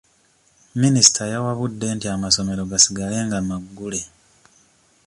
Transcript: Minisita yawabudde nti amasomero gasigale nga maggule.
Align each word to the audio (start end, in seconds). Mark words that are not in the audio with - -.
Minisita 0.81 1.21
yawabudde 1.33 1.87
nti 1.95 2.05
amasomero 2.15 2.61
gasigale 2.71 3.17
nga 3.25 3.39
maggule. 3.47 4.01